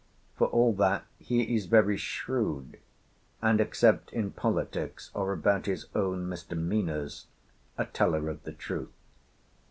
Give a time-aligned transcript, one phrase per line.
[0.35, 2.79] For all that he is very shrewd,
[3.39, 7.27] and, except in politics or about his own misdemeanours,
[7.77, 8.89] a teller of the truth.